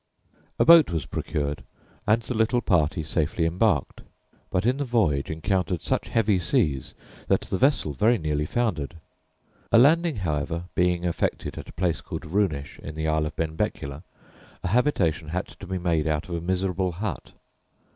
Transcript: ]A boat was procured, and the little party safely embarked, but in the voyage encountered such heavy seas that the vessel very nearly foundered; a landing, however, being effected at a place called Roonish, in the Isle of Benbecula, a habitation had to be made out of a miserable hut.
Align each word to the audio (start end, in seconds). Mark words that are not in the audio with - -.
]A 0.59 0.65
boat 0.65 0.89
was 0.89 1.05
procured, 1.05 1.63
and 2.07 2.23
the 2.23 2.33
little 2.33 2.59
party 2.61 3.03
safely 3.03 3.45
embarked, 3.45 4.01
but 4.49 4.65
in 4.65 4.77
the 4.77 4.83
voyage 4.83 5.29
encountered 5.29 5.83
such 5.83 6.09
heavy 6.09 6.39
seas 6.39 6.95
that 7.27 7.41
the 7.41 7.57
vessel 7.59 7.93
very 7.93 8.17
nearly 8.17 8.47
foundered; 8.47 8.97
a 9.71 9.77
landing, 9.77 10.15
however, 10.15 10.63
being 10.73 11.03
effected 11.03 11.55
at 11.55 11.69
a 11.69 11.73
place 11.73 12.01
called 12.01 12.25
Roonish, 12.25 12.79
in 12.79 12.95
the 12.95 13.07
Isle 13.07 13.27
of 13.27 13.35
Benbecula, 13.35 14.01
a 14.63 14.69
habitation 14.69 15.27
had 15.27 15.45
to 15.49 15.67
be 15.67 15.77
made 15.77 16.07
out 16.07 16.27
of 16.27 16.33
a 16.33 16.41
miserable 16.41 16.93
hut. 16.93 17.33